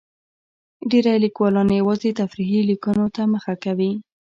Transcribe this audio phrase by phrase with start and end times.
[0.89, 3.91] ډېری لیکوالان یوازې تفریحي لیکنو ته مخه کوي.